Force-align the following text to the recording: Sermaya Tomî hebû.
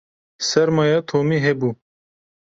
Sermaya 0.49 0.99
Tomî 1.09 1.37
hebû. 1.45 1.71